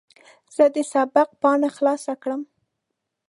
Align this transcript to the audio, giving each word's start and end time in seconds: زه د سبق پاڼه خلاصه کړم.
زه 0.55 0.65
د 0.75 0.77
سبق 0.91 1.29
پاڼه 1.41 1.69
خلاصه 1.77 2.13
کړم. 2.21 2.41